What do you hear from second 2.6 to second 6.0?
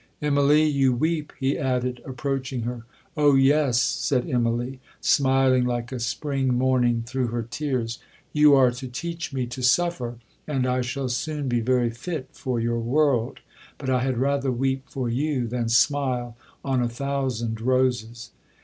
her. 'Oh yes!' said Immalee, smiling like a